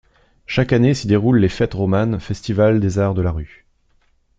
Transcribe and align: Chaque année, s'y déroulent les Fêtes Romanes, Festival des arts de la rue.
Chaque 0.47 0.73
année, 0.73 0.95
s'y 0.95 1.05
déroulent 1.05 1.37
les 1.37 1.47
Fêtes 1.47 1.75
Romanes, 1.75 2.19
Festival 2.19 2.79
des 2.79 2.97
arts 2.97 3.13
de 3.13 3.21
la 3.21 3.29
rue. 3.29 3.67